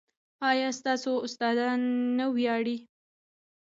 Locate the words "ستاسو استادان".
0.79-1.79